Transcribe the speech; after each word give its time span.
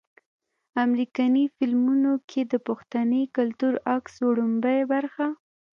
امريکني 0.85 1.43
فلمونو 1.55 2.11
کښې 2.29 2.43
د 2.51 2.53
پښتني 2.67 3.23
کلتور 3.35 3.73
عکس 3.95 4.13
وړومبۍ 4.27 4.79
برخه 4.93 5.25